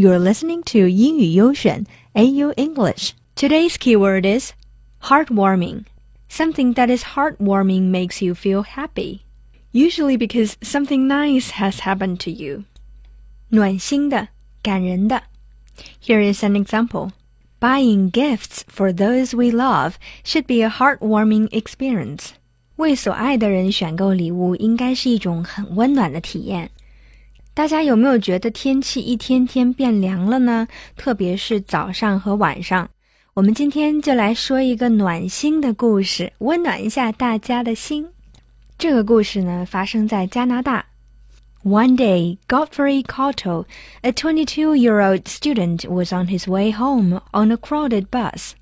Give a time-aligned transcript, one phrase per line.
[0.00, 1.84] You're listening to 英语优选
[2.14, 3.10] AU English.
[3.36, 4.54] Today's keyword is
[5.02, 5.84] heartwarming.
[6.30, 9.20] Something that is heartwarming makes you feel happy.
[9.72, 12.64] Usually because something nice has happened to you.
[13.50, 14.28] 暖心的，
[14.62, 15.24] 感人的。
[16.02, 17.10] Here is an example.
[17.60, 22.28] Buying gifts for those we love should be a heartwarming experience.
[22.76, 26.70] 为所爱的人选购礼物应该是一种很温暖的体验。
[27.60, 30.66] 大家有没有觉得天气一天天变凉了呢？
[30.96, 32.88] 特别是早上和晚上。
[33.34, 38.08] 我们今天就来说一个暖心的故事，温暖一下大家的心。
[38.78, 40.86] 这个故事呢，发生在加拿大。
[41.62, 43.66] One day, Godfrey Cotto,
[44.00, 48.52] a 22-year-old student, was on his way home on a crowded bus.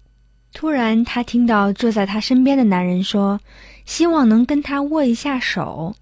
[0.53, 3.39] 突然，他听到坐在他身边的男人说
[3.87, 5.95] ：“希望能跟他握一下手。”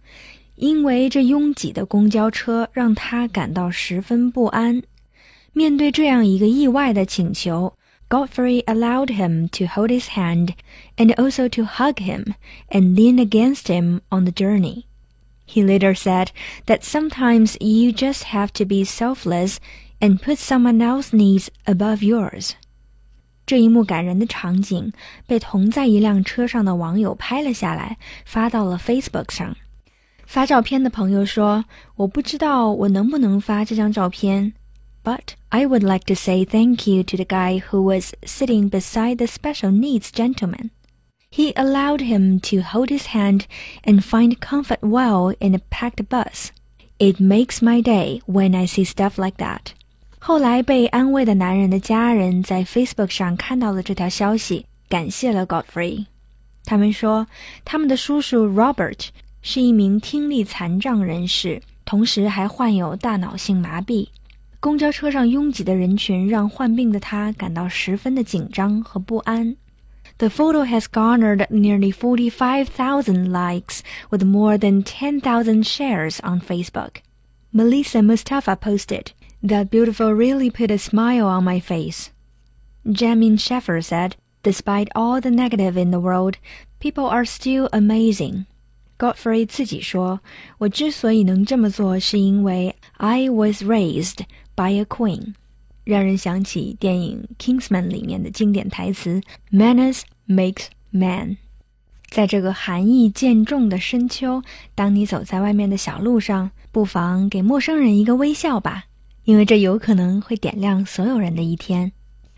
[0.55, 4.83] 因为这拥挤的公交车让他感到十分不安。
[5.53, 7.73] 面对这样一个意外的请求，
[8.09, 10.49] Godfrey allowed him to hold his hand
[10.97, 12.33] and also to hug him
[12.69, 14.83] and lean against him on the journey.
[15.47, 16.27] He later said
[16.65, 19.57] that sometimes you just have to be selfless
[19.99, 22.51] and put someone else's needs above yours.
[23.45, 24.93] 这一幕感人的场景
[25.27, 29.57] 被同在一辆车上的网友拍了下来，发到了 Facebook 上。
[30.25, 34.53] 发照片的朋友说：“我不知道我能不能发这张照片，
[35.03, 39.25] but I would like to say thank you to the guy who was sitting beside the
[39.25, 40.69] special needs gentleman.
[41.29, 43.41] He allowed him to hold his hand
[43.83, 46.51] and find comfort well in a packed bus.
[46.97, 49.73] It makes my day when I see stuff like that.”
[50.19, 56.05] 后来被安慰的男人的家人在 Facebook 上看到了这条消息，感谢了 Godfrey。
[56.63, 57.25] 他们说，
[57.65, 59.07] 他们的叔叔 Robert
[59.41, 64.07] 是一名听力残障人士，同时还患有大脑性麻痹。
[64.59, 69.55] 公交车上拥挤的人群让患病的他感到十分的紧张和不安。
[70.19, 73.79] The photo has garnered nearly 45,000 likes
[74.11, 76.97] with more than 10,000 shares on Facebook.
[77.51, 82.11] Melissa Mustafa posted, That beautiful really put a smile on my face.
[82.85, 86.37] Jamin Sheffer said, Despite all the negative in the world,
[86.79, 88.45] people are still amazing.
[88.98, 90.20] Godfrey 自己说
[90.58, 94.20] ：“我之所以能这么做，是因为 I was raised
[94.54, 95.34] by a queen。”
[95.84, 99.20] 让人想起电影《Kingsman》里面的经典台词
[99.52, 101.36] ：“Manners makes man。”
[102.10, 104.42] 在这个寒意渐重的深秋，
[104.74, 108.84] 当你走在外面的小路上，不妨给陌生人一个微笑吧，
[109.24, 111.92] 因为这有可能会点亮所有人的一天。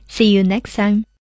[0.09, 1.09] See you next time.